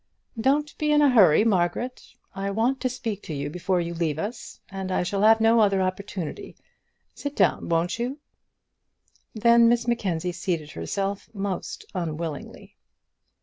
"Don't 0.39 0.75
be 0.79 0.91
in 0.91 0.99
a 1.03 1.11
hurry, 1.11 1.43
Margaret. 1.43 2.15
I 2.33 2.49
want 2.49 2.81
to 2.81 2.89
speak 2.89 3.21
to 3.21 3.35
you 3.35 3.51
before 3.51 3.79
you 3.79 3.93
leave 3.93 4.17
us, 4.17 4.59
and 4.69 4.91
I 4.91 5.03
shall 5.03 5.21
have 5.21 5.39
no 5.39 5.59
other 5.59 5.79
opportunity. 5.79 6.55
Sit 7.13 7.35
down, 7.35 7.69
won't 7.69 7.99
you?" 7.99 8.17
Then 9.35 9.69
Miss 9.69 9.87
Mackenzie 9.87 10.31
seated 10.31 10.71
herself, 10.71 11.29
most 11.35 11.85
unwillingly. 11.93 12.77